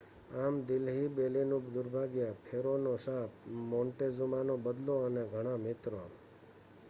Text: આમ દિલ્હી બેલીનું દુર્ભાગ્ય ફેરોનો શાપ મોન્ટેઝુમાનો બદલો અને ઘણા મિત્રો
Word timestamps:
આમ 0.35 0.55
દિલ્હી 0.61 1.09
બેલીનું 1.09 1.65
દુર્ભાગ્ય 1.73 2.29
ફેરોનો 2.45 2.93
શાપ 2.97 3.31
મોન્ટેઝુમાનો 3.69 4.53
બદલો 4.57 4.95
અને 5.05 5.23
ઘણા 5.23 5.57
મિત્રો 5.57 6.01